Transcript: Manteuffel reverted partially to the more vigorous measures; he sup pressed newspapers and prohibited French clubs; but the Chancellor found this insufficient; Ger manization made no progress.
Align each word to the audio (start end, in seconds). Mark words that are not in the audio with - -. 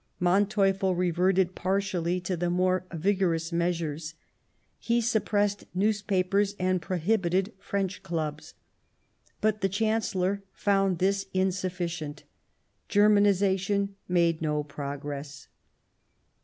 Manteuffel 0.19 0.95
reverted 0.95 1.53
partially 1.53 2.19
to 2.21 2.35
the 2.35 2.49
more 2.49 2.87
vigorous 2.91 3.51
measures; 3.51 4.15
he 4.79 4.99
sup 4.99 5.25
pressed 5.25 5.65
newspapers 5.75 6.55
and 6.57 6.81
prohibited 6.81 7.53
French 7.59 8.01
clubs; 8.01 8.55
but 9.41 9.61
the 9.61 9.69
Chancellor 9.69 10.41
found 10.53 10.97
this 10.97 11.27
insufficient; 11.35 12.23
Ger 12.89 13.11
manization 13.11 13.89
made 14.07 14.41
no 14.41 14.63
progress. 14.63 15.49